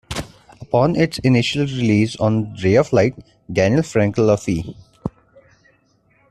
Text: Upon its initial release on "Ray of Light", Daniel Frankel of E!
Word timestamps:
Upon 0.61 0.95
its 0.95 1.19
initial 1.19 1.61
release 1.67 2.15
on 2.15 2.55
"Ray 2.63 2.73
of 2.73 2.91
Light", 2.91 3.13
Daniel 3.53 3.83
Frankel 3.83 4.29
of 4.31 4.49
E! 4.49 4.75